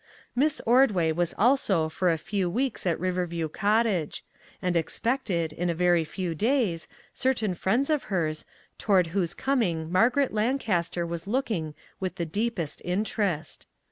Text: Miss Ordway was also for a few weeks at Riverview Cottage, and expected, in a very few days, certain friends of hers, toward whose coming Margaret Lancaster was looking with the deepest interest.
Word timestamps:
Miss 0.35 0.59
Ordway 0.65 1.11
was 1.11 1.35
also 1.37 1.87
for 1.87 2.09
a 2.09 2.17
few 2.17 2.49
weeks 2.49 2.87
at 2.87 2.99
Riverview 2.99 3.47
Cottage, 3.49 4.25
and 4.59 4.75
expected, 4.75 5.53
in 5.53 5.69
a 5.69 5.75
very 5.75 6.03
few 6.03 6.33
days, 6.33 6.87
certain 7.13 7.53
friends 7.53 7.91
of 7.91 8.05
hers, 8.05 8.43
toward 8.79 9.07
whose 9.13 9.35
coming 9.35 9.91
Margaret 9.91 10.33
Lancaster 10.33 11.05
was 11.05 11.27
looking 11.27 11.75
with 11.99 12.15
the 12.15 12.25
deepest 12.25 12.81
interest. 12.83 13.67